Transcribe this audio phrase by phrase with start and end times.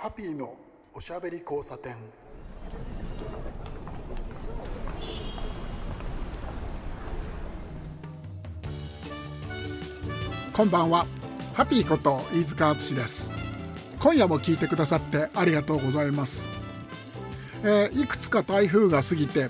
[0.00, 0.54] ハッピーの
[0.94, 1.96] おしゃべり交差点。
[10.52, 11.04] こんばんは。
[11.52, 13.34] ハッピーこと飯塚敦です。
[13.98, 16.46] 今夜も聞いてくださってありがとうございます、
[17.64, 19.48] えー、いくつか台風が過ぎて、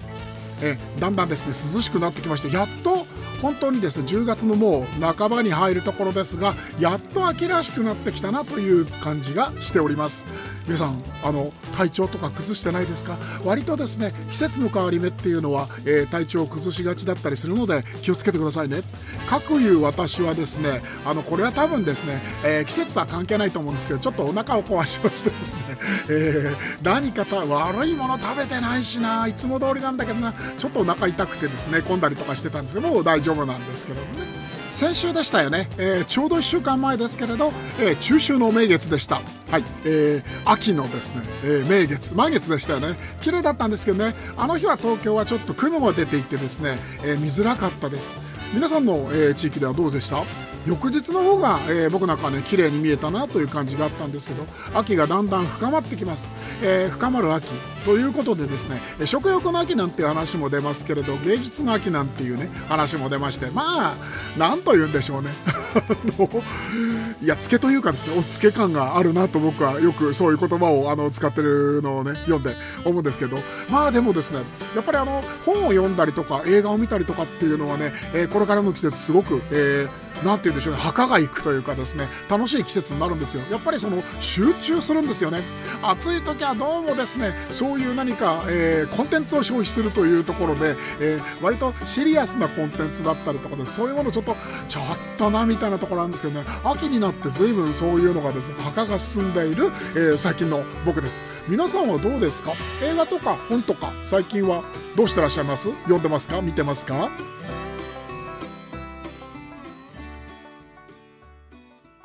[0.63, 2.98] えー、だんだんですね涼しくなってきましてやっと
[3.41, 10.25] 本当にですね10月のもう半ばに入るところですがやっと秋らしくなってきたなという感じがしております。
[10.65, 13.17] 皆さんあの体調とか崩してないですか？
[13.45, 18.83] 割とですね季節の変わり目っていうのは、えー、体調を崩しがちだったりするので気をつけてくださいね。
[19.29, 25.61] かくいう私はですねあのこれは多分ですね、えー、季節とは関係ないと思うんですけどちょっとお腹を壊しましてですね、
[26.09, 39.17] えー、何かた悪いもの食べてないしないつも通りなんだけどなちょっとお腹痛くてですね混んだりとかしてたんですけどもう大丈夫なんですけどもね先週でしたよね、えー、ちょうど1週間前ですけれど、えー、中秋の名月でした。
[39.17, 42.97] はい、えー、秋のですね、えー、名月、満月でしたよね。
[43.23, 48.19] 綺麗だったんですけどね、あの日は東京はちょっと雲が出ていてですね、え、見づらかったです。
[48.53, 50.25] 皆さんの、えー、地域ではどうでした？
[50.67, 57.49] 翌日の方が、えー、僕なんかはね綺麗に見えたなという感じがあったんですけど秋がだんだん深まってきます、えー、深まる秋。
[57.85, 63.97] ということでですね食欲の秋なんていう話も出ますけれど芸術の秋なんていうね話も出ましてまあ
[64.37, 65.31] 何と言うんでしょうね。
[67.23, 73.39] いやつけというかですねおつけ感があるなと僕はよくそういう言葉をあの使ってるのをね読んで思うんですけど
[73.71, 74.41] まあでもですね
[74.75, 83.43] やっぱりあの本を読んだりとか映画を見たりとかっていうのはね、えー、これからの季節すごく、えー何て言うんでしょうね墓が行くというかですね楽しい季節になるんですよ。
[83.51, 85.43] やっぱりその集中するんですよね。
[85.83, 94.37] 暑い時はどうもですねそういう何か、えー、コンテンツを消費するというところで、えー、割とシリアスなコンテンツだったりとかでそういうものちょっと
[94.67, 94.85] ちょっ
[95.17, 101.23] となみたいなところなんですけどね秋になって随分そういうのがですね墓が進んでいる、えー、最近の僕です。
[101.49, 102.53] 皆さんはどうですか？
[102.83, 104.63] 映画とか本とか最近は
[104.97, 105.71] どうしてらっしゃいます？
[105.85, 106.43] 読んでますか？
[106.43, 107.09] 見てますか？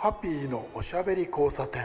[0.03, 1.83] ハッピーのおしゃべり交差点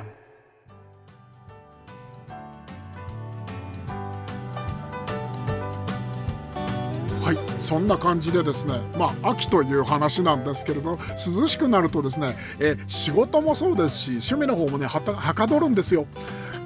[7.22, 10.98] はいそんな感じでですねまあ秋という話なんですけれど
[11.38, 16.04] 涼しくなるとですねえ仕事もそうですし趣味の方もねはかどるんですよ。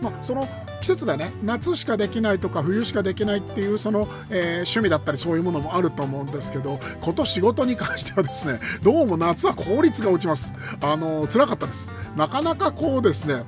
[0.02, 0.46] まあ、その
[0.80, 1.32] 季節でね。
[1.42, 10.52] 夏しかできないとか冬しかできないっていうその、えー、趣味だったりそういうものもあると思うんですけどこと仕事に関してはですねどうも夏は効率が落ちます。
[10.82, 11.90] あの辛かったです。
[12.16, 13.44] なかなかこうですね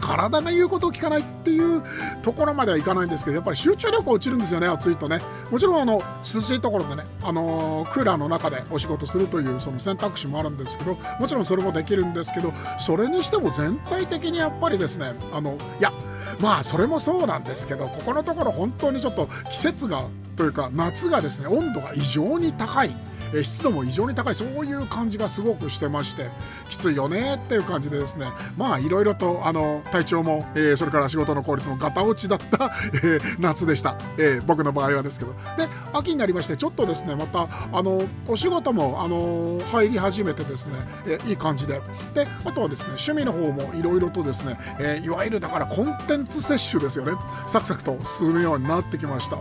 [0.00, 1.82] 体が言うことを聞かないっていう
[2.22, 5.20] ところまではいかないんですけどやっぱり集中力落ちるんですよね暑いとね。
[5.50, 6.00] もちろんあの
[6.34, 15.92] 涼しいところでね、あのー、クーラーの中でお仕事するというその選択肢もあるんですけどもちろんそれもできるんですけどそれにしても全体的にやっぱりですねあのいや
[16.40, 20.02] まあそれもそうなんですけどここのところ本当にちょっと季節が
[20.36, 23.09] というか夏がですね温度が異常に高い。
[23.34, 26.28] え湿度も異常に高いそういう感じがすごくしてまして
[26.68, 28.26] きついよねっていう感じでですね。
[28.56, 32.70] まあいろいろとあの体調も、えー、それから仕事の効率もガタ落ちだった、
[33.04, 35.32] え、夏でした、えー、僕の場合はですけど。
[35.56, 40.74] で秋になりましてちょっとですねまたあのお仕事もあの入り始めてですね、
[41.06, 41.80] えいい感じで。
[42.14, 47.12] であとはですね趣味の方もいろいろとですね、えいわゆるだからコンテンツ摂取ですよね。
[47.46, 49.38] サクサクと進むようになってきました。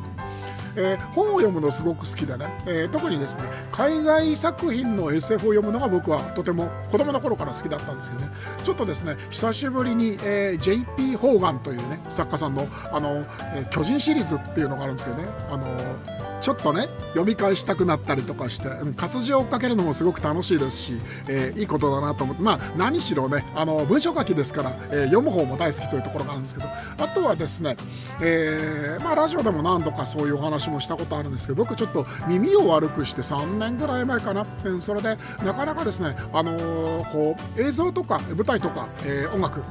[0.80, 8.32] えー、本を読むのすごく好きでね、えー、特にですね海外作品の SF を読むのが僕はとても子供の頃から好きだったんですけどね。
[8.64, 15.28] ちょっとですね久しぶりに、えー、JP ホーガンというね作家さんのあの、え巨人シリーズっていうのがあるんですけどね。
[15.52, 20.94] あのちょっとね読み返したくなったりとかして、うん、活字を追っかけるのもすごく楽しいですし、
[21.28, 27.76] えー、いいことだなと思ってまあ何しろねあの文章書きですから、えー、読む方も大好きというところがあるんですけどあとはですね、
[28.22, 39.62] えー、まあ、ラジオでも何度かそういうお話もしたことあるんですけど僕ちょっと耳を悪くして3年ぐらい前かな、うん、それでなかなかですね、あのこう映像とか舞台とか、え音楽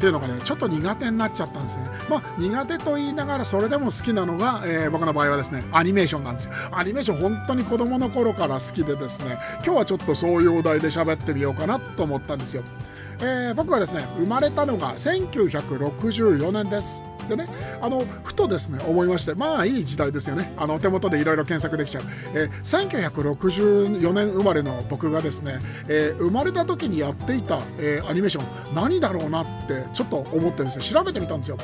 [0.00, 1.84] っていうのがねちょっと苦手になっちゃったんですね。
[2.08, 6.54] まあ苦手と言いながらそれでも好きなのが、えー、僕の場合はですねアニメーションなんですよ。
[6.72, 12.62] アニメーション本当に子供の頃から好きでですね今日はちょっとそういうお題で喋ってみようかなと思ったんですよ。
[13.18, 17.04] えー、僕はですね生まれたのが1964年です。
[17.30, 17.46] でね。
[17.80, 20.52] あのふとですね思いましてまあいい時代ですよね。
[20.56, 22.02] あの手元でいろいろ検索できちゃう、
[22.34, 31.56] えー、1964年生まれの僕がですね、えー、生まれた時にやっていた、えー、アニメーション何だろうなってちょっと思ってですね調べてみたんですよ。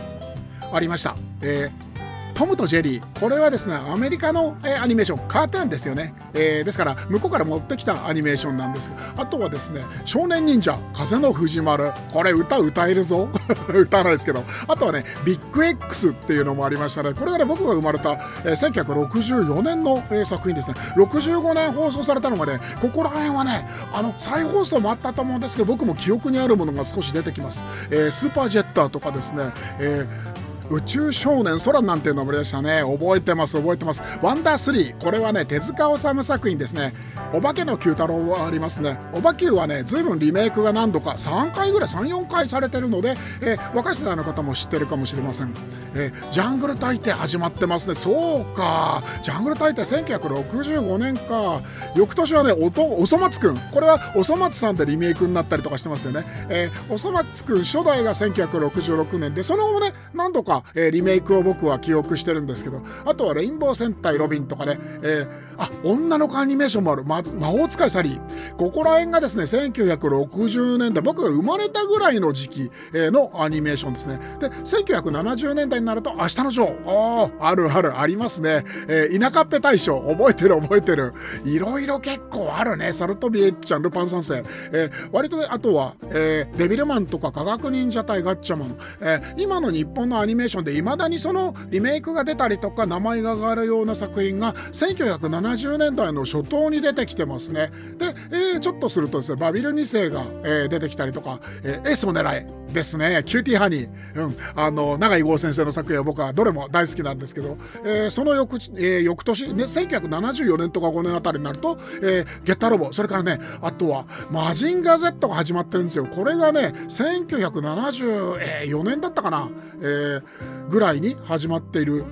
[0.73, 2.06] ありました、えー
[2.37, 3.21] トムとジェリー。
[3.21, 5.27] これはですねアメリカの、えー、アニメーション。
[5.27, 8.91] カートゥーンですよね、えー、ですから向こうから持ってきたアニメーションなんです。
[9.17, 10.79] あとはですね少年忍者。
[10.93, 11.93] 風の藤丸。
[12.13, 13.31] これ歌歌えるぞ。
[13.73, 14.45] 歌わないですけど。
[14.69, 17.15] あとはねビッグ X っていうのもありましたね。
[17.15, 20.75] これがね僕が生まれた、えー、1964年の、えー、作品ですね。
[20.97, 29.45] 65年放送されたのがねここら辺はねあの再放送もあったと思うんですけど僕も記憶にあるものが少し出てきます、えー、スーパージェッターとかですね、
[29.81, 30.26] えー
[30.71, 32.83] 宇宙少年空なんていうのもありましたね。
[32.83, 34.03] 覚えてます覚えてます。
[34.23, 36.93] ワンダー3これはね手塚治虫作品ですね。
[37.33, 38.99] お化けの Q 太郎はありますね。
[39.13, 45.55] お化けはね随分リメイクが何度か3回ぐらい34回されてるので、え、若い世代の方も知ってるかもしれません、
[45.95, 47.95] え、ジャングル大帝始まってますね。
[47.95, 49.03] そうか。
[49.23, 51.61] ジャングル大帝1965年か。
[51.95, 53.57] 翌年はねおとおそ松くん。
[53.73, 68.57] これはおそ松さんでリメイクになったりとかしてますよね、え、おそ松くん初代が1966年でその後もね何度かえー、リメイクを僕は記憶してるんですけどあとはレインボー戦隊ロビンとかね、えー、あ女の子アニメーションもある、ま、魔法使いサリー。
[68.57, 74.19] ここら辺がですね1960年代僕が生まれたぐらいの時期、えー、のアニメーションですね。
[74.41, 77.33] で1970年代になると明日のジョー。
[77.41, 80.01] あるあるありますね、えー、田舎っぺ大将。
[80.01, 81.15] 覚えてる覚えてる。
[81.45, 82.93] いろいろ結構あるね。
[82.93, 84.43] さるとびエッちゃんルパン三世、
[84.73, 97.71] えー、割とあとは、えー、デビルマンとか科学忍者隊ガッチャマン、えー、今の日本のアニメーションでいまだにそのリメイクが出たりとか名前が上がるような作品が1970年代の初頭に出てきてますね。
[97.99, 103.23] で、えー、ちょっとするとですねバビル2世が、えー、出てきたりとか「えー、エースを狙え」ですね。
[103.25, 112.93] キューティーハニー、うん、あの永井豪先生の作品は僕はどれも大好きなんですけど、えー、その翌,、えー、翌年、ね、1974年とか5年あたりになると、えー、ゲッターロボ。
[112.93, 116.07] それからねあとはマジンガー Z が始まってるんですよ。
[116.07, 119.49] これがね1974年だったかな、
[119.81, 120.23] えー、
[120.69, 122.05] ぐらいに始まっている。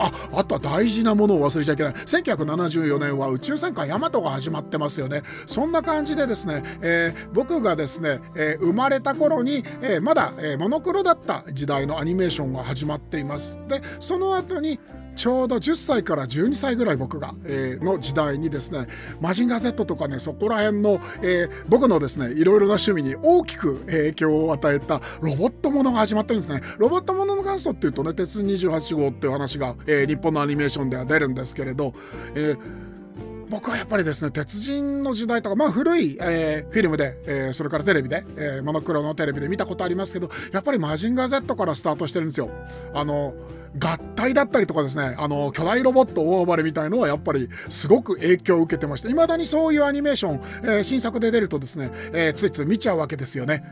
[0.00, 1.92] ああとは大事なものを忘れちゃいけない。
[1.92, 5.22] 1974年は宇宙戦艦ヤマトが始まってますよね。
[5.46, 13.58] そんな感じでですね、えー、僕がですね、えー、生まれた頃に、えー、まだ、えモノクロだった時代のアニメーションが始まっています。
[13.68, 14.78] でその後に
[15.14, 18.86] ちょうど10歳から12歳ぐらい僕が、えー、の時代にですね
[19.20, 26.60] マジンガー Z とかねそこら辺の、えー、僕のですねいろいろな趣味に大きく影響を与えたロボットものが始まってるんですね。
[26.78, 31.94] ロボットものの元祖っていうとね鉄28号っていう話が、えー、日本のアニメーションでは出るんですけれど、
[32.34, 32.91] えー
[33.52, 42.50] 僕はやっぱりですね鉄人の時代とかまあ古い、えー、フィルムで、えー、それからテレビで、えー、モノクロのテレビで見たことありますけどやっぱりマジンガー Z からスタートしてるんですよ。
[42.94, 43.34] あの
[43.78, 53.64] 合体だったりとかですねあの巨大ロボット大暴れみたいのはやっぱりすごく影響を受けてましていまだにそういうアニメーション、えー、新作で出るとですね、えー、ついつい見ちゃうわけですよね、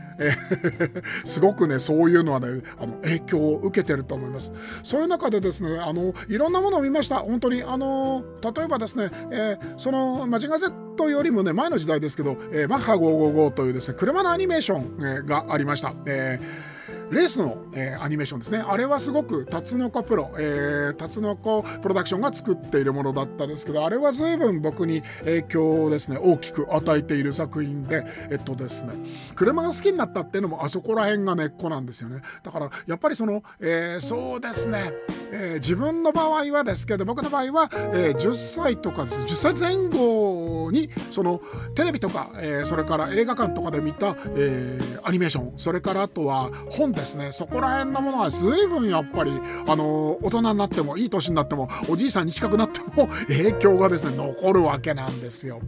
[1.25, 4.51] すごくねそういうのはねあの影響を受けてると思います。
[4.83, 7.19] そういう中でですねあのいろんなものを見ました。
[7.19, 8.23] 本当にあの
[8.55, 16.70] 例えばですね、えー、そのマジガゼットよりもね前の時代ですけど、えー、マッハ555というですね車のアニメーション、えー、がありました、えー
[17.11, 18.59] レースの、えー、アニメーションですね。
[18.65, 28.93] あれはすごくタツノコプロ、えー、タツノコプロダクションが作っているものだったんですけどあれは随分僕に影響をですね大きく与えている作品でえっとですね
[29.35, 32.21] 車が好きになったっていうのもあそこら辺が根っこなんですよね。
[32.43, 34.93] だからやっぱりその、えー、そうですね、
[35.33, 41.41] えー、自分の場合はですけど僕の場合は、えー、10歳とかですね10歳前後にその
[41.75, 49.31] テレビとか、えー、それから映画館とかで見た、えー、アニメーションそれからあとは本でですねそこら辺のものは随分やっぱり
[49.67, 55.59] あの大人になってもいい年になってもおじいさんに近くなっても 影響がですね残るわけなんですよ。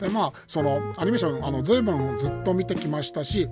[0.00, 3.48] でまあそのアニメーションあの随分ずっと見てきましたし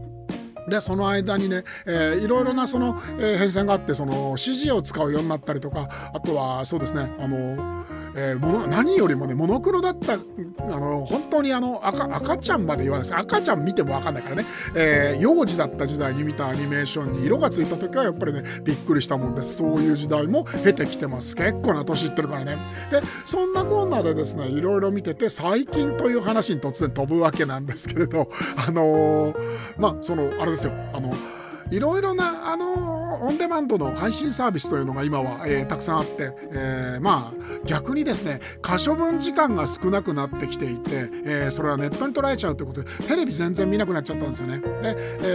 [0.68, 7.80] でその間にね、えー、いろいろなその、えー、変遷があってその CG を使うようになったりとかあとはそうですねあの
[8.14, 10.16] えー、もの何よりもねモノクロだったあ
[10.58, 13.16] の本当にあの赤赤ちゃんまで言わないです。
[13.16, 19.56] 赤ちゃん見ても分かんないからね、えー、幼児だった時代に見たアニメーションに色がついた時はやっぱりねびっくりしたもんです。
[19.56, 21.36] そういう時代も経てきてます。
[21.36, 22.56] 結構な年いってるからね。
[22.90, 29.36] でそんなこんなでですねいろいろ見てて最近という話に突然飛ぶわけなんですけれどあのー、
[29.78, 30.72] まあそのあれですよ。
[30.92, 31.12] あの
[31.70, 44.60] いろいろなあのオンデマンドの配信サービスというのが今は、えー、たくさんあって、えー、まあ逆にですね可処分時間が少なくなってきていて、えー、それはネットに捉えちゃうということでテレビ全然見なくなっちゃったんですよね。
[44.60, 44.66] で、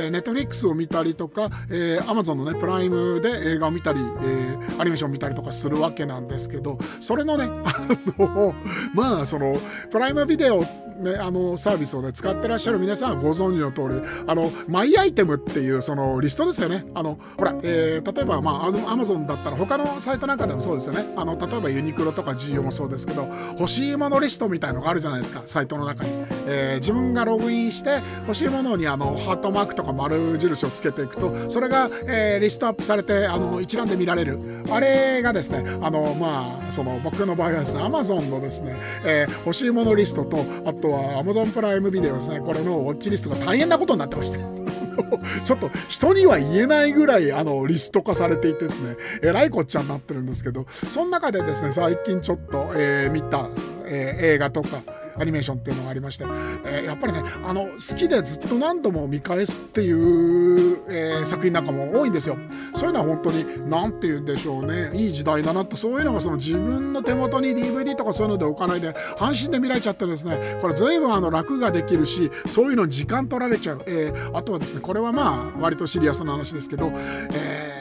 [0.06, 7.86] えー、ネットフリックスを見たりとか、えー、アマゾンのねプライムで映画を見たり、えー、アニメーションを見たりとかするわけなんですけどそれのね あ
[8.18, 8.56] の
[8.94, 9.58] まあその
[9.92, 10.64] プライムビデオ
[10.96, 16.86] ね、あのサービスをね使ってらっしゃる皆さんはご存知の通りあのマイアイテムっていうそのリストですよね。
[16.94, 21.06] あのほら、えー、例えば、まあ、アマゾンだったら他のサイトなんかでもそうですよね。
[21.16, 25.42] あの例えばユニクロとか GU もそうですけど欲しいものリストみたいのがあるじゃないですか。
[25.48, 26.12] サイトの中に、
[26.48, 34.40] えー、自分がログインして欲しいものにあのハートマークとか丸印をつけていくとそれが、えー、リストアップされてあの一覧で見られる。
[34.70, 42.40] あれがですねあのまあその僕の場合はですね Amazon のですね、えー、欲しいものリストとあとは Amazon プライムビデオですね。
[42.40, 44.65] これのウォッチリストが大変なことになってまして。
[45.44, 53.50] ちょっと人には言えないぐらいあのリスト化されていてですねえらいこっちゃになってるんですけどその中でですね最近ちょっと、えー、見た、
[53.86, 54.82] えー、映画とか
[55.18, 56.26] アニメーションっていうのがありまして、
[56.66, 62.38] えー、やっぱりねあの好きでずっと何度も見返すっていう、えー、作品なんかも多いんですよ。
[62.76, 64.92] そういうのは本当に何て言うんでしょうね。
[64.94, 76.92] いい時代だなとそういうのがその自分の手元に DVD とかそういうので置かないで半身で見られちゃってですねこれ随分あの楽ができるしそういうのに時間取られちゃう、えー、あとはですねこれはまあ割とシリアスな話ですけど、
[77.34, 77.75] えー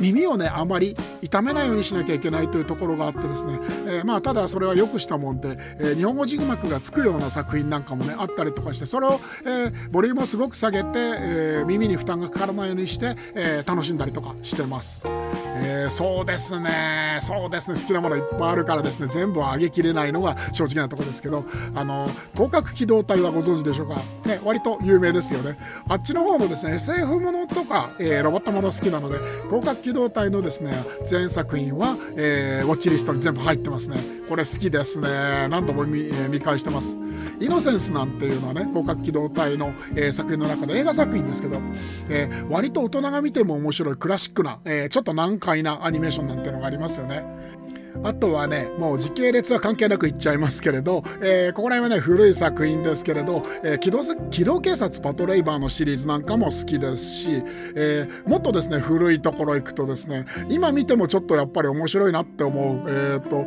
[0.00, 15.04] 耳をねあまり痛めないようにしなきゃいけないというところがあってですね、えー、まあただそれはよくしたもんで、えー、日本語字幕がつくような作品なんかもねあったりとかしてそれを、えー、ボリュームをすごく下げて、え耳に負担がかからないようにして、え楽しんだりとかしてます。
[15.58, 17.18] えー、そうですね。
[17.20, 17.80] そうですね。
[17.80, 19.06] 好きなものいっぱいあるからですね。
[19.08, 23.96] 全部は上げきれないのが正直なとこですけどあの広角機動隊はご存知でしょうか、
[24.28, 25.56] ね、割と有名ですよね。
[25.88, 30.72] あっちの方のですね SF ものとか、えー、ロボットもの好きなので広角機動隊のですね
[31.04, 33.98] 全作品は、えー、ウォッチリストに全部入ってますね。
[34.28, 35.08] これ好きですね。
[35.48, 36.96] 何度も見,、えー、見返してます。
[37.40, 41.58] イノセンスなんていうのはね広角機動隊の、えー、作品の中で映画作品ですけど、
[42.10, 47.24] えー、割と大人が見ても面白いクラシックな、えー、ちょっと難解なアニメーションなんてのがありますよね。
[48.02, 54.00] あとはね、もう時系列は関係なく言っちゃいますけれど、えー、ここら辺はね、古い作品ですけれど、えー、機動
[54.30, 57.42] 機動警察パトレイバーのシリーズなんかも好きですし、
[57.74, 63.46] えー、もっとですね、古いところ行くとですね、今見てもちょっとやっぱり面白いなって思う、えっ、と、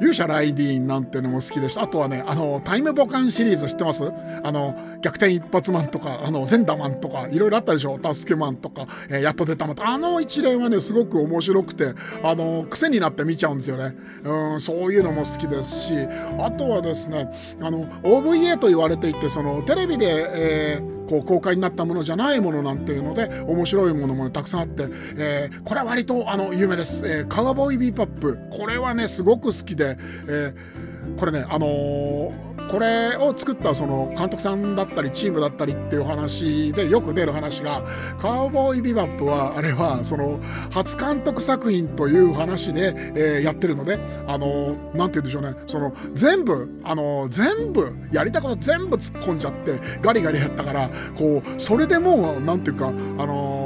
[0.00, 1.82] 勇者ライディーンなんていうのも好きでした。
[1.82, 4.12] あとはね、あの、タイムボカンシリーズ知ってます？
[4.42, 7.98] あの、逆転一発マンとか、あの、ゼンダマンとか、いろいろあったでしょ？
[8.02, 13.94] 助けマンとか、えー、やっと出たマンとか、あの一連はね、すごく面白くて、あの、癖になって見ちゃうんですよね。
[14.24, 15.94] うん、そういうのも好きですし、
[16.38, 29.96] あとはですね、あの、OVA と言われていて、その、テレビで、えーこう公開になったものじゃないものなんていうので面白いものも、たくさんあって、えー、これは割とあの有名です、えー、カウボーイビーパップこれはねすごく好きで、
[30.28, 37.84] えー、これねあのーこれを作ったその監督さんだったりチームだったりっていう話でよく出る話が
[38.18, 45.54] カウボーイビバップはあれはその初監督作品という話で、えー、やってるのであのなんて言うんでしょうね。
[45.66, 53.65] その全部あの全部やりたこと全部突っ込んじゃってガリガリやったからこうそれでもうなんていうかあの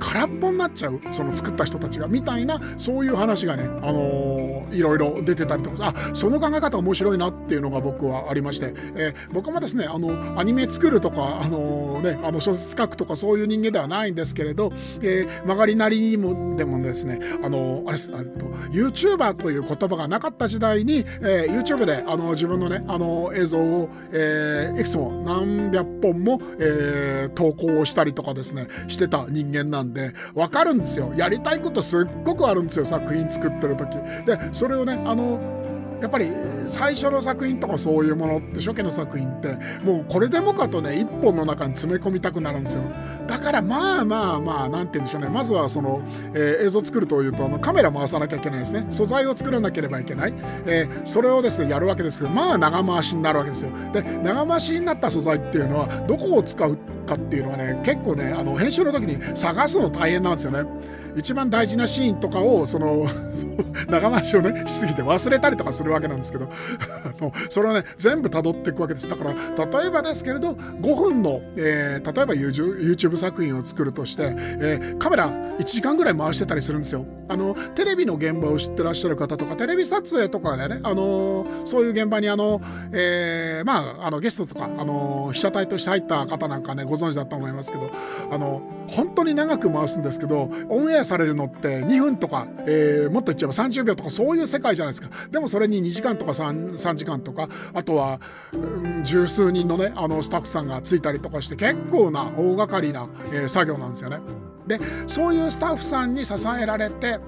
[0.00, 31.12] 空っぽになっちゃうその作った人たちがみたいなそういう話がね、あのー、いろいろ出てたりとかあその考え方面白いなっていうのが僕はありまして、えー、僕もですねあのアニメ作るとか、あのー、ね、あの小説書くとかそういう人間ではないんですけれど、えー、曲がりなりにもでもですねあのあれあと YouTuber という言葉がなかった時代に、えー、YouTube であの自分のねあの映像を、えー、いくつも何百本も、えー、投稿したりとかですねしてた人間なんでで分かるんですよ。
[31.16, 33.96] やりたいことすっごくあるんですよ作品作ってる時。
[34.26, 35.59] でそれをねあの
[36.00, 36.26] やっぱり
[36.68, 42.82] 最初の作品とかそういうものって初期の作品ってもうこれでもかとね一本の中に詰め込みたくなるんですよ。
[43.26, 45.28] だからまあまあまあ何て言うんでしょうね。
[45.28, 46.00] まずはその、
[46.34, 48.86] えー、映像作るというとあのカメラ回さなきゃいけないですね。
[48.90, 50.34] 素材を作らなければいけない、
[50.66, 53.70] えー、それをですねやるわけですけどまあ長回しになるわけですよ。
[53.92, 56.76] で長回しになった素材っていうのはどこを使う
[57.06, 60.64] かっていうのはね結構ねあの編集の時に探すの大変なんですよね。
[61.16, 63.06] 一番大事なシーンとかをその
[63.88, 66.50] 長回しをねしすぎて忘れたりとかするわけなんですけど
[67.48, 69.08] それをね全部辿っていくわけです。
[69.08, 77.04] だから例えばですけれど5分の、えー、例えば YouTube 作品を作るとして、えー、カメラ1時間ぐらい回してたりするんですよ。
[77.28, 82.60] あのテレビの現場を知ってらっしゃる方とかテレビ撮影とかでねあのそういう現場にあの、
[82.92, 87.88] えー、まああのゲストとかあの被写体として入った方なんかねご存知だと思いますけど
[88.32, 98.20] あの本当に長く回すんですけどオンエアされるのって2分とか、えー、もっと言っちゃえば30秒とかそういう世界じゃないですかでもそれに2時間とか 3, 3時間とかあとは、
[98.52, 98.56] う
[99.00, 104.20] ん、十数人のねあのスタッフさんがついたりとかして結構な大掛かりな、えー、作業なんですよね。
[104.66, 107.18] でそういうスタッフさんに支えられて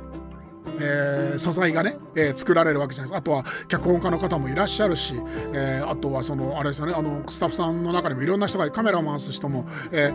[0.78, 3.18] えー、素材がね、えー、作られるわけじゃないですか。
[3.18, 5.14] あとは脚本家の方もいらっしゃるし、
[5.52, 10.12] えー、あとはそのあれですよねあのスタッフさんの中にもいろんな人がカメラを回す人も、え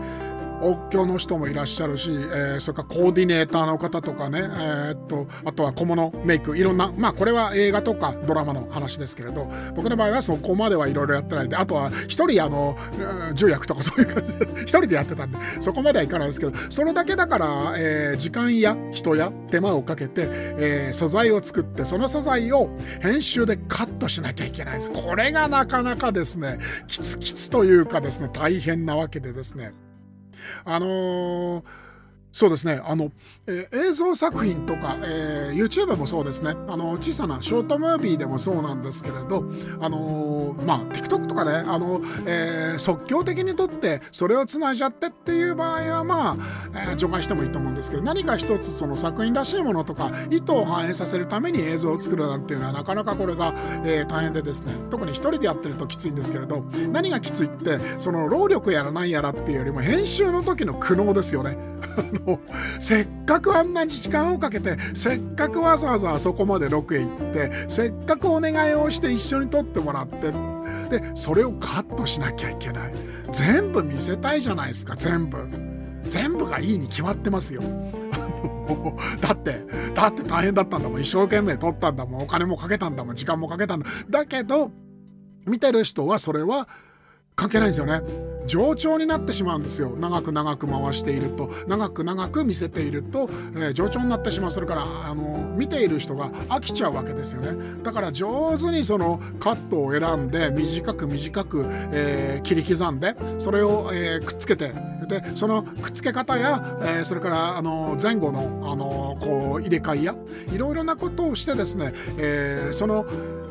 [0.62, 12.76] 音響の人もいらっしゃるし、えー、それからコーディネーターの方とかね、えー、っとあとは小物メイクいろんなまあこれは映画とかドラマの話ですけれど僕の場合はそこまではいろいろやってないんであとは一人あの
[13.34, 22.70] 重役とかそういう感じで一人でやってたんでそこまではいかないですけどそれだけだから、えー、時間や人や手間をかけて、えー、素材を作ってその素材を
[23.02, 24.92] 編集でカットしなきゃいけないんです。
[24.92, 29.74] これがなかなかですねキツキツというかですね大変なわけでですね。
[30.66, 31.87] あのー
[32.38, 32.80] そうですね。
[32.86, 33.12] あの、
[33.48, 36.52] えー、映像作品とか、えー、YouTube もそうですね。
[36.68, 39.44] あの小さなショートムービーでもそうなんですけれど
[39.82, 46.38] あのー、まあ TikTok とかねあの、えー、即興的に撮ってそれをつないじゃってっていう場合はま
[46.74, 53.52] あ、えー、除外してもいいと思うんですけど何か一つその作品らしいものとか意図を反映させるために映像を作るなんていうのはなかなかこれが、
[53.84, 54.74] えー、大変でですね。
[54.92, 61.58] 特に一人でやってるときついんですけれど何がきついってその労力やらないやらっていうよりも編集の時の苦悩ですよね。
[62.80, 70.32] せっかくあんなに時間をかけてせっかくわざわざあそこまでロケ行ってせっかくお願いをして一緒に撮ってもらって
[70.90, 72.94] でそれをカットしなきゃいけない。
[73.32, 75.38] 全部見せたいじゃないですか全部。
[76.04, 77.62] 全部がいいに決まってますよ。
[79.22, 81.02] だってだって大変だったんだもん。
[81.02, 82.22] 一生懸命撮ったんだもん。
[82.24, 83.16] お金もかけたんだもん。
[83.16, 83.86] 時間もかけたんだ。
[84.10, 84.72] だけど
[85.46, 86.68] 見てる人はそれは
[87.38, 88.02] 関係ないんですよね。
[88.48, 89.96] 冗長になってしまうんですよ。
[89.96, 91.52] 長く長く回していると。
[91.68, 94.52] 長く長く見せていると、えー、冗長になってしまう。
[94.52, 97.84] それからあの見ている人が飽きちゃうわけですよね。
[97.84, 104.74] だから上手にそのカットを選んで短く短く、えー、切り刻んでそれを、えー、くっつけて
[105.08, 110.16] でそのくっつけ方や、えー、それからあの前後のあのこう入れ替えや
[110.52, 113.06] いろいろなことをしてですね、えー、その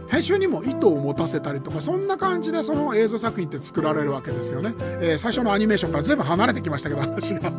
[0.09, 7.53] 編集にも意図を持たせたりとかそんな感じでその映像作品って作られるわけですよね、えー、最初のアニメーションから全部離れてきましたけど私が あ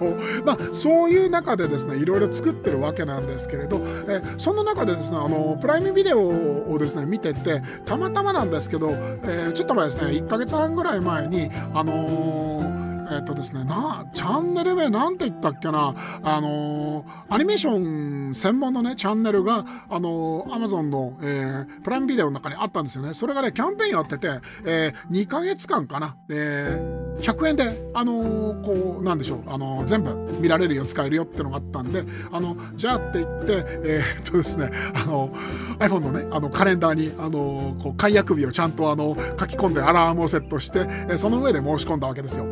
[0.00, 12.77] のまあそういう中でですねいろいろ作ってるわけなんですけれど、えー、そんな中でですねあのプライムビデオをですね見ててたまたまなんですけど、えー、ちょっと前ですね1ヶ月半ぐらい前にあのー
[13.10, 23.14] えっ、とですね、な、チャンネル名なんて言ったっけな、あのー、アニメーション専門のね、チャンネルが、あのー、アマゾンの、えー、プライムビデオの中にあったんですよね。
[23.14, 35.30] それがね、キャンペーンやってて、えー、2ヶ月間かな、えー、100円で、あのー、こう、なんでしょう、あのー、全部見られるよ、使えるよってのがあったんで、あの、じゃあって言って、え、っとですね、あの、
[35.78, 42.46] iPhone のね、あの、カレンダーに、あのー、こう、解約日をちゃんと、あの、書き込んでアラームをセットして、えー、その上で申し込んだわけですよ。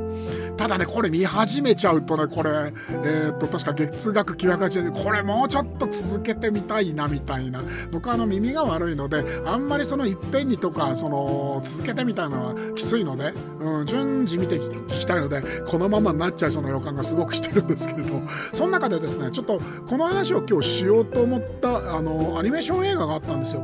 [0.57, 7.63] ただね、これ見始めちゃうとね、これ、えー、っと、確か月額980円で、これもうちょっと続けてみたいな、みたいな。
[7.91, 23.63] 僕はあの耳が悪いので、あんまりそのいっぺんにとか、その、続けてみたいのはきついので、うん、順次見て聞きたいので、このままになっちゃいそうな予感がすごくしてるんですけれど、その中でですね、ちょっとこの話を今日しようと思った、あの、アニメーション映画があったんですよ。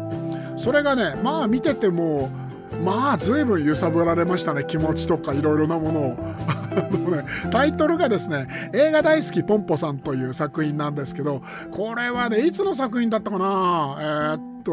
[0.58, 2.30] それがね、まあ見てても、
[2.82, 6.16] まあ随分揺さぶられましたね気持ちとかいろいろなものを
[6.72, 13.96] ね、 タイトルがですね映画大好きポンポさんという作品なんですけどこれはねいつの作品だったかな？
[14.00, 14.72] えー、っと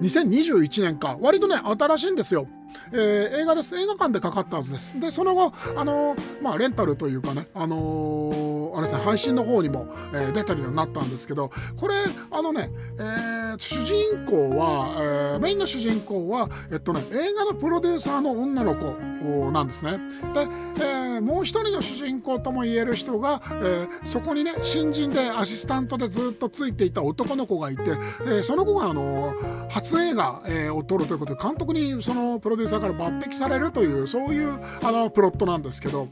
[0.00, 1.18] 2021年か。
[1.20, 2.46] 割とね新しいんですよ。
[2.92, 3.76] えー、映画です。
[3.76, 4.98] 映画館でかかったはずです。
[4.98, 11.94] でその後あのー、まあレンタルというかねあのー、あれですね配信の方にも、え、出てるようになったんですけどこれ
[12.30, 19.98] あのね、えー、主人公は、え、メインの主人公はえっとね映画のプロデューサーの女の子なんですね。
[20.34, 20.40] で、
[20.84, 29.34] えー、もう一人の主人公とも言える人が、えー、そこにね新人でアシスタントでずっとついていた男の子がいて、えー、その子があの
[29.68, 34.52] 初映画、え、を撮るということで監督にそのプロデューサーから抜擢されるというそういう
[34.82, 36.08] あのプロットなんですけど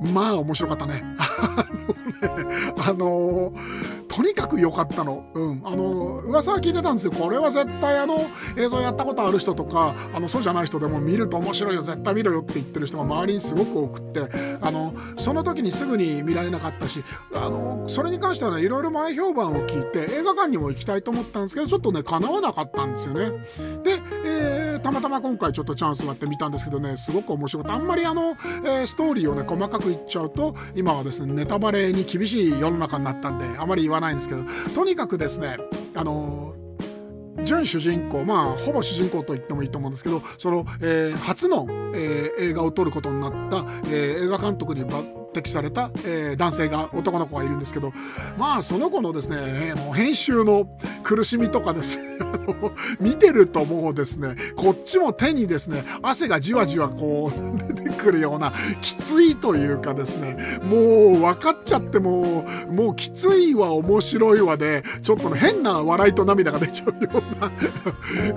[0.00, 1.02] まあ面白かったね。
[2.78, 3.52] あの
[4.10, 5.24] とにかく良かったの。
[5.34, 5.62] うん。
[5.64, 7.12] あの、噂は聞いてたんですよ。
[7.12, 14.28] これは絶対あの、映像やったことある人とか、あの、そうじゃない人でも見ると面白いよ、絶対見ろよって言ってる人が周りにすごく多くって、
[14.60, 23.30] あの、その時にすぐに見られなかったし、あの、それに関してはね、いろいろ前評判を聞いて、映画館にも行きたいと思ったんですけど、ちょっとね、叶わなかったんですよね。
[23.84, 27.76] で、えー、たまたま今回ちょっとチャンスがあって見たんですけどね、すごく面白かった。
[27.76, 34.42] あんまりあの、えー、ストーリーをね、細かく言っちゃうと、今はですね、ネタバレに厳しい世の中になったんで、あまり言わないんですけど、
[34.74, 35.58] とにかくですね
[35.94, 36.54] あの
[37.44, 44.84] 準主人公まあほぼ主人公と言ってもいいと思うんですけどその、えー、初の、えー、映画を撮ることになった、えー、映画監督に
[45.32, 47.92] 抜抜擢された、えー、男性が男の子がいるんですけど
[48.36, 50.68] まあその子のですねもう編集の
[51.02, 51.98] 苦しみとかです
[53.00, 67.50] 見てるともうですねこっちも手にですね汗がじわじわこう出てくるようなきついというかですねもう分かっちゃってもうもうきついわ面白いわでちょっと変な笑いと涙が出ちゃうような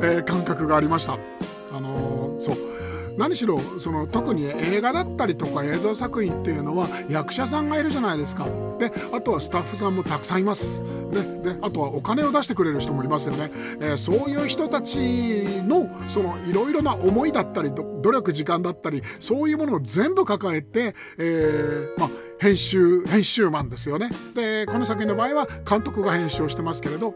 [0.01, 1.13] えー、感覚がありました。
[1.13, 2.72] あのー、そう
[3.17, 8.47] 何しろその特に映画だったりとか映像作品っていうのは役者さんがいるじゃないですか。
[8.79, 24.09] であとはスタッフさんもたくさんいます、ね、であとはお金を出してくれる人もいますよね、えー、そういう人たちのそのいろいろな思いだったり努力時間だったりそういうものを全部抱えて、えー、まあ編集編集マンですよね。
[24.33, 27.15] でこの作品の場合は監督が編集をしてますけれど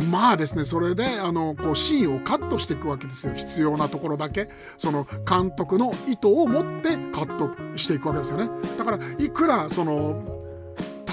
[0.00, 3.34] まあですねそれであのこうシーンをカットしていくわけですよ。
[3.34, 4.48] 必要なところだけ。
[4.78, 8.48] その監督の意図を持ってカットしていくわけですよね。
[8.78, 10.40] だからいくらその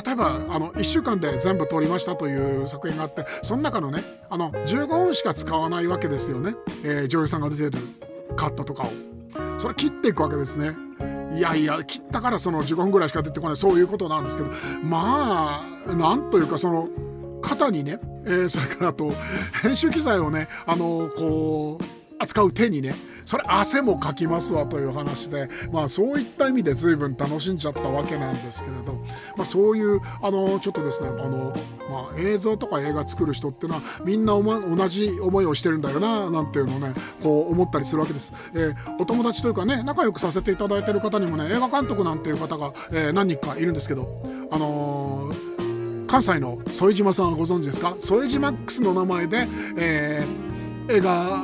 [0.06, 7.72] 例えばあの1週間で全部撮りましたという作品があってその中のねあの15分しか使わないわけですよね、えー、女優さんが出てる
[8.36, 8.88] カットとかを。
[9.60, 10.76] それ切っていくわけですね。
[11.36, 13.58] いやいや切ったからその15分ぐらいしか出てこない。
[13.58, 14.50] そういうことなんですけど。
[14.84, 16.88] まあなんというかその
[17.42, 19.12] 肩にね、えー、それからあと
[19.62, 22.96] 編集機材をねあのこう扱う手にね
[23.26, 28.94] それ汗もかきますわという話で、まあ、そういった意味で随分楽しんじゃったわけなんですけれど、
[29.36, 31.54] まあ、そういうあのちょっとですねあの、
[31.92, 44.08] まあ、映像とか映画作る人っていうのはみんな同じ思いをしてるんだよななんていうのをねこう思ったりするわけです、えー、お友達というかね仲良くさせていただいてる方にもね映画監督なんていう方が、えー、何人かいるんですけど
[44.52, 45.47] あのー
[46.08, 47.96] 関西の副島さんはご存知ですか？
[48.02, 51.42] 副島ックスの名前で、えー、映画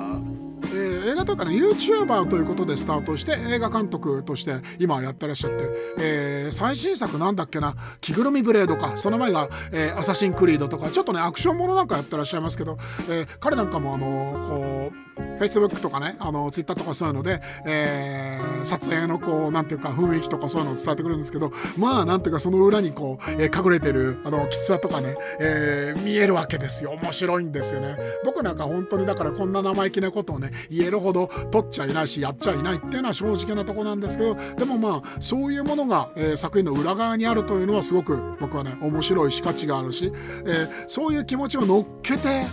[0.76, 5.58] えー、映画というかね YouTuber ということでスタートして映画監督として今やってらっしゃって、
[6.00, 12.78] えー、最新作なんだっけな着ぐるみブレードかその前が、えー、アサシンクリードとかちょっとねアクションものなんかやってらっしゃいますけど、
[13.10, 26.92] えー、彼なんかもあのこう Facebook とかねあの Twitter とかそういうので、えー、撮影のこうなんていうか雰囲気とかそういうのを伝えてくるんですけどまあなんていうかその裏にこう、えー、隠れてるあのきつさとかね、えー、見えるわけですよ。
[27.02, 27.98] 面白いんですよね。
[28.24, 40.12] 僕なんか本当にだからこんな生意気なことをね言えるほど取っちゃいないしやっちゃいないっていうのは正直なとこなんですけどでもまあそういうものが、えー、作品の裏側にあるというのはすごく僕はね面白いし価値があるし、
[40.45, 42.45] えー、そういう気持ちを乗っけて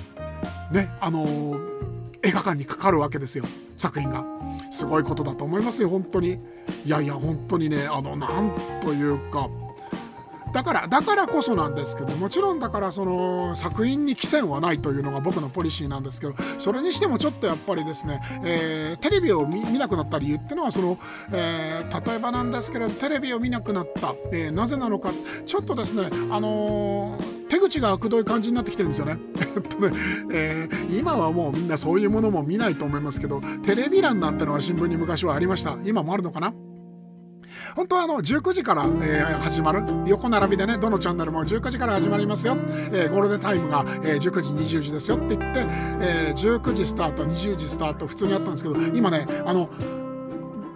[0.72, 1.80] ねあのー
[2.22, 3.44] 映画館にかかるわけですよ。
[3.76, 4.24] 作品が。
[4.70, 6.38] すごいことだと思いますよ本当に。
[6.84, 9.48] いやいや本当にねあのなんというか
[10.52, 20.98] だからだからこそなんですけどもちろんだからその作品に寄せはないというのが僕のポリシーなんですけどそれにしてもちょっとやっぱりですね、えー、テレビを見なくなった理由っていうのはその、
[21.32, 25.10] えー、例えばなんですけどテレビを見なくなった、えー、なぜなのか
[25.46, 29.18] ちょっとですねあの手口が悪どい感じになってきてるんですよ ね。
[30.32, 36.52] えー、今はもうみんなそういうものも見ないと思いますけどテレビ欄なんてのは新聞に昔はありました今もあるのかな？
[37.74, 39.82] 本当はあの19時から、えー、始まる。
[40.06, 42.56] 横並びでねどのチャンネルも19時から始まりますよ、
[42.92, 45.66] えー、ゴールデンタイムが、えー、19時20時ですよって言って、
[46.00, 49.70] えー、19時スタート20時スタート普通にあったんですけど今ねあの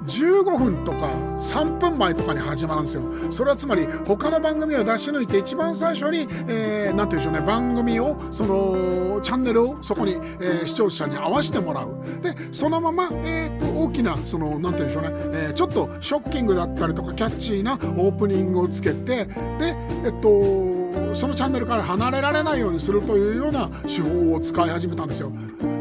[0.07, 1.07] 15分とか
[1.39, 3.03] 3分前とかに始まるんですよ。
[3.33, 12.23] それはつまり他の番組を出し抜いて一番最初に、えー、ていうんでしょうね、番組を、そのチャンネルをそこに、えー、視聴者に合わせてもらう。
[12.23, 19.25] で、そのまま、えーと、大きな、その、なんていうんでしょうね、えー、ちょっとショッキングだったりとかキャッチーなオープニングをつけて、
[19.59, 25.31] で、えっと、そのチャンネルから離れられないようにするというような手法を使い始めたんですよ。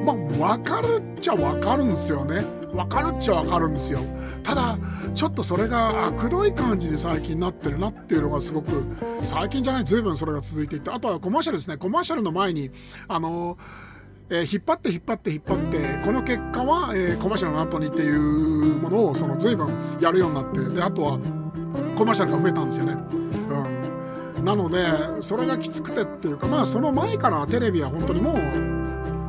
[0.06, 0.16] まあ、
[0.56, 2.63] 分かるっちゃ分かるんですよね。
[2.74, 4.00] 分かるっちゃ分かるんですよ。
[4.44, 4.78] ただ
[5.14, 8.84] ちょっとそれが悪どい感じに最近なってるなっていうのがすごく
[9.22, 11.78] 最近じゃない随分それが続いていてあとはコマーシャルですね。
[11.78, 12.72] コマーシャルの前に
[13.08, 13.58] あの
[14.30, 19.68] えー、引っ張って引っ張って引っ張ってこの結果は、えー、コマーシャルの後にっていうものをその随分
[20.00, 21.20] やるようになってであとは
[21.98, 22.94] コマーシャルが増えたんですよね。
[24.38, 28.38] うん、なのでそれがきつくてっていうかまあその前からテレビは本当にもう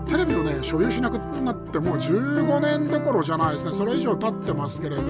[0.09, 3.73] テレビをね所有しなくなってもう15年どころじゃないですね。
[3.73, 5.03] それ以上経ってますけれど。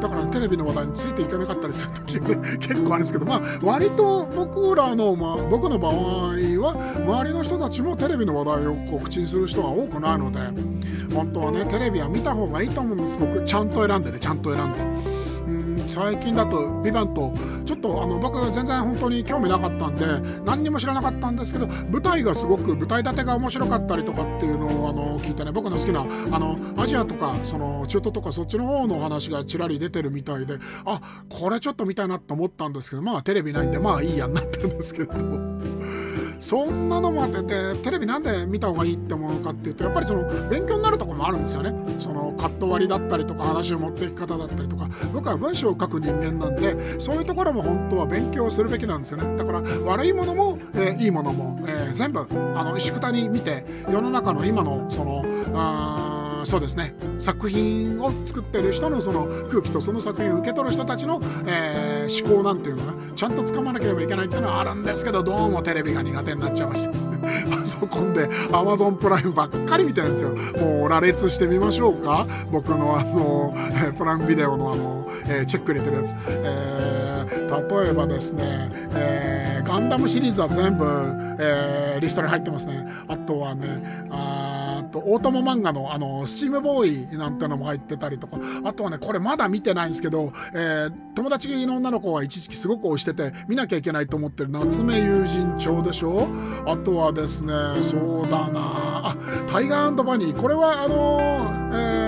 [0.00, 10.38] だから、テレビの話題についていかなかったりする時、ね、 結構あるんですけどまあ割と僕らの、ま、僕の場合は周りの人たちもテレビの話題をこう口にする人が多くないので
[11.12, 13.18] 本当はねテレビは見た方がいいと思うんです。
[13.18, 15.17] 僕ちゃんと選んでねちゃんと選んで。
[15.88, 17.32] 最近だと「ビバンと
[17.64, 20.06] ちょっとあの僕全然本当に興味なかったんで
[20.44, 35.12] 何にも知らなかったんですけど舞台がすごく舞台立てが面白かったりとかっていうのをあの聞いてね僕の好きなあのアジアとかその中東とかそっちの方の話がちらり出てるみたいであこれちょっと見たいなと思ったんですけどまあ テレビないんでまあいいやんなってんですけど。
[36.38, 41.72] そんなのもあっててテレビなんで見た方がいいって思うかっていうとやっぱりその勉強になるとこもあるんですよね。
[41.98, 49.36] そのカット割りだったりとか話を持っていき方だったりとか僕は文章を書く人間なんでそういうところも本当は勉強するべきなんですよね。
[49.36, 55.24] だから悪いものも、えー、いいものも、えー、全部あの石くたに見て世の中の今のその
[55.54, 56.17] あ
[56.48, 56.94] そうですね。
[57.18, 66.92] 作品を作ってる人のその空気とその作品を受け取る人たちの、えー、思考なんていうのがちゃんとつかまなければいけないっていうのはあるんですけどどうもテレビが苦手になっちゃいました
[67.54, 70.30] パソコンで Amazon プライムばっかり見てるんですよ。
[70.64, 72.26] もう羅列してみましょうか。
[72.50, 73.54] 僕のあの
[73.98, 80.86] プライムビデオのあの、えー、チェック入れてるやつ、えー、例えばですね、えー、ガンダムシリーズは全部、
[81.38, 82.86] えー、リストに入ってますね。
[83.06, 84.47] あとはねあ
[84.88, 88.38] と大友漫画のあのスチームボーイなんてのも入ってたりとか。
[88.64, 96.26] あとはねこれまだ見てないんですけど、えー、友達の女の子は一時期すごく推してて見なきゃいけないと思ってる夏目友人帳でしょ？
[96.66, 99.08] あとはですねそうだな。
[99.08, 99.16] あ
[99.50, 100.40] タイガーバニー。
[100.40, 101.18] これはあの
[101.72, 102.07] えー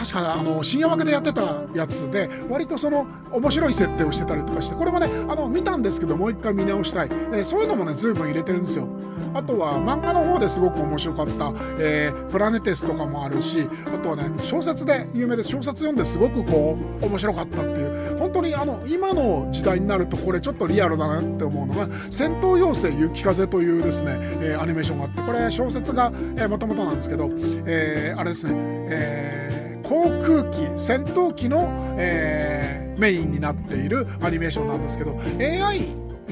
[0.00, 1.42] 確かあの深夜枠でやってた
[1.74, 8.88] やつで割とその面白い設定をしてたりとかしてこれもねあの見たんですけどもう一回見直したい、え、そういうのもね随分入れてるんですよ。
[9.34, 18.18] あとは漫画の方ですごく面白かった、えー、プラネテスとかもあるしあとはね小説で有名で小説読んですごくこう面白かったっていう。
[18.18, 26.10] 本当にあの今の時代になるとこれちょっとリアルだなって思うのが「戦闘妖精雪風」というですね、えー、アニメーションがあってこれ小説が
[26.48, 27.30] もともとなんですけど、
[27.66, 29.59] えー、あれですね、えー
[29.90, 35.80] 航空機戦闘機の、えー、メインになっているアニメーションなんですけど AI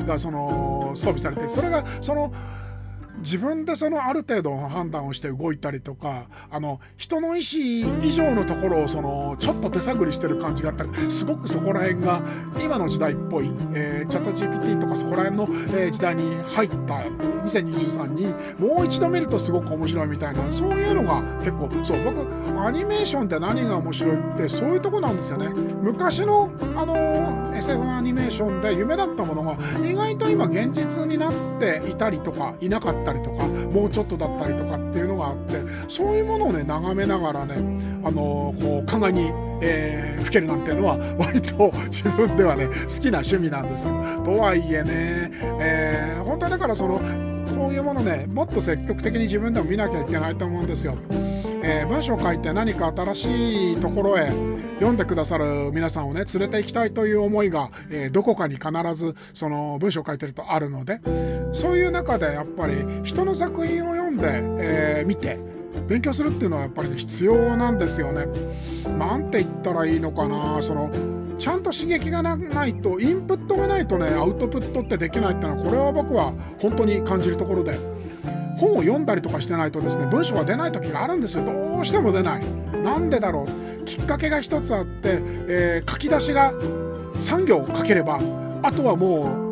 [0.06, 2.32] がその装備されてそれがその
[3.20, 12.22] 自分でそのある程度の判断をして動いたりとかあの人の意思以上のところをそのちょっと手探りしてる感じがあったりすごくそこら辺が
[12.62, 16.94] 今の時代っぽい、えー、チャット GPT とかそこら辺の、えー、時代に入った
[17.48, 18.26] 2023に
[18.58, 25.48] もう一度見るとすごく面白いみたいなそういうのが結構そう僕アニメーションって何が面白いってそういうとこなんですよね。
[25.48, 37.54] 昔のあの SF アニメーションで夢だったものが意外と今現実になっていたりとかいなかったたりとかもうちょっとだったりとかっていうのがあってそういうものをね眺めながらね
[38.04, 39.30] あのこう考えに、
[39.62, 46.98] えー、吹けるなんていうのは割と自分ではね好きな趣味なんですけどとはいえね、えー、本当はだからその
[47.56, 50.96] こういうものねもっと積極的に自分でも見なきゃいけないと思うんですよ。
[51.70, 54.30] えー、文章を書いて何か新しいところへ
[54.76, 61.02] 読んでくださる皆さんをね連れて行きたいという思いが、えー、どこかに必ずその文章を書いてるとあるので
[61.52, 65.38] そういう中でやっぱり人の作品を読んで、えー、見て
[65.86, 68.26] 勉強するっていうのはやっぱり、ね、必要なんですよね。
[68.98, 70.90] なんて言ったらいいのかなその
[71.38, 77.78] ちゃんと刺激がないとインプットがないとねアウトプットってできないっていうのはこれは僕は本当に感じるところで
[78.58, 81.44] 本を読んだりとかしてないとですね文章が出ない時があるんですよ。
[81.44, 82.44] どうしても出ない。
[82.84, 83.84] なんでだろう。
[83.84, 85.18] きっかけが一つあって、
[85.48, 88.20] えー、書き出しが3行書ければ
[88.62, 89.47] あとはもう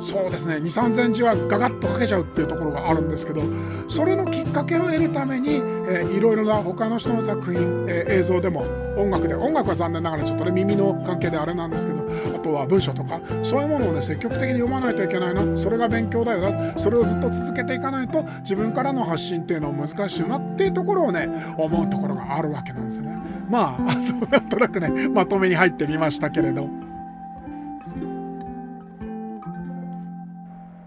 [0.00, 3.42] そうですね2 3 0 0 0字はガガッとかけちゃうっていうところがあるんですけど
[3.88, 8.64] それのきっかけを得るために、えー、いろいろな他の人の作品、えー、映像でも
[8.96, 12.00] 音楽で音楽は残念ながらちょっとね耳の関係であれなんですけど
[12.36, 23.18] あとは文章とかそういうものをね積極的に読まないといけないなそれが勉強だよなそれをずっと続けていかないと自分からの発信っていうのは難しいよなっていうところをね思うところがあるわけなんですよね。
[23.48, 23.82] まあ
[24.26, 26.89] なんとなくねまとめに入ってみましたけれど。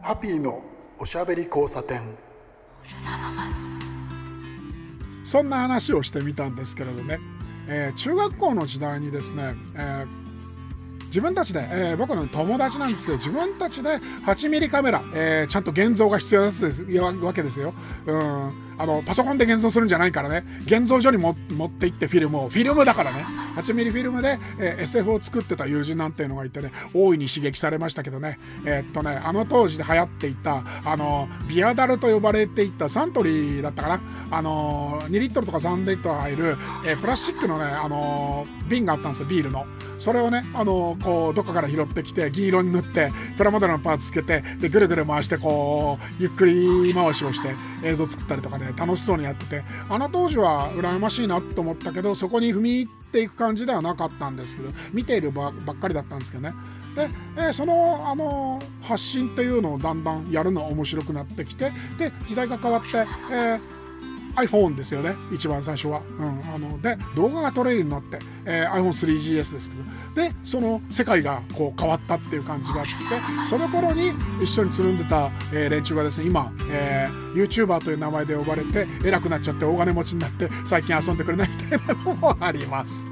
[0.04, 0.62] ハピーの
[1.00, 2.02] おしゃべり交差点
[5.24, 7.20] そんな話をしてみたんですけれどね、
[7.70, 10.24] えー、中学校の時代にですね、えー
[11.14, 17.76] 自分たちで、えー、僕の友達なんですけど、自分たちで8ミリカメラ、えー、ちゃんと現像が必要なやつですわけですよ。
[18.08, 18.52] うん。
[18.84, 20.44] あの、パソコンで現像するんじゃないからね。
[20.66, 21.36] 現像所に持っ
[21.70, 23.26] て行ってフィルムを、フィルムだからね。
[23.56, 28.40] 8ミリフィルムで、えー、SF を作ってた友人なんていうのがいてね、大いに刺激されましたけどね。
[28.66, 34.02] えー、っとね、あの当時で流行っていた、あの、ビアダルと呼ばれていたサントリーだったかな。
[34.32, 39.66] あの、2リットルとか3リットル入る、えー、プラスチックのね、あの、瓶があったんですよ、ビールの。
[40.00, 56.54] それをね、あの、こうどっかから拾ってきて銀色に塗ってプラモデルのパーツつけてでぐるぐる回してこうゆっくり回しをして映像作ったりとかね楽しそうにやっててあの当時は羨ましいなと思ったけどそこに踏み入っていく感じではなかったんですけど見ているばっかりだったんですけどね。
[56.96, 62.98] で、えー、その、あの、発信っていうのをだんだんやるの面白くなってきてで時代が変わって、
[63.32, 63.83] えー
[64.36, 65.16] iPhone ですよね。
[65.32, 69.84] 一番最初は、うん、あので動画が撮れるようになって、えー、iPhone3GS ですけど。
[70.16, 72.92] でその世界がこう変わったっていう感じがあって
[73.50, 83.08] その頃に一緒につるんでた、えー、連中がですね今、えー、YouTuber という名前で呼ばれて偉くなっちゃって大金持ちになって最近遊んでくれないみたいなのもあります。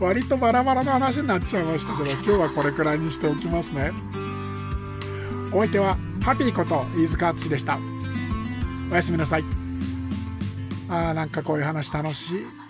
[0.00, 3.92] 割とバラバラな話になっちゃいましたけど今日はこれくらいにしておきますね。
[5.52, 7.93] お相手はハピーこと飯塚敦でした。
[8.90, 9.44] おやすみなさい。
[10.88, 12.63] あーなんかこういう話楽しい。